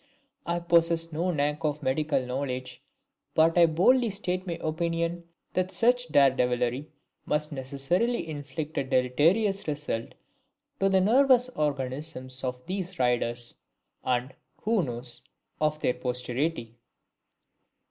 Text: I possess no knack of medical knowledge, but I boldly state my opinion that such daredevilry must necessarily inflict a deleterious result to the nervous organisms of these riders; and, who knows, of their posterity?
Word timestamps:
I 0.47 0.57
possess 0.57 1.13
no 1.13 1.29
knack 1.29 1.63
of 1.63 1.83
medical 1.83 2.25
knowledge, 2.25 2.81
but 3.35 3.55
I 3.55 3.67
boldly 3.67 4.09
state 4.09 4.47
my 4.47 4.57
opinion 4.59 5.25
that 5.53 5.69
such 5.71 6.07
daredevilry 6.11 6.87
must 7.27 7.51
necessarily 7.51 8.27
inflict 8.27 8.79
a 8.79 8.83
deleterious 8.83 9.67
result 9.67 10.15
to 10.79 10.89
the 10.89 11.01
nervous 11.01 11.49
organisms 11.49 12.43
of 12.43 12.65
these 12.65 12.97
riders; 12.97 13.53
and, 14.03 14.33
who 14.63 14.81
knows, 14.81 15.21
of 15.61 15.79
their 15.81 15.93
posterity? 15.93 16.79